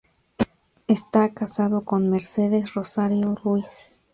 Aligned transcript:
Está 0.87 1.31
casado 1.31 1.83
con 1.83 2.09
Mercedes 2.09 2.73
Rosario 2.73 3.35
Ruiz. 3.35 4.01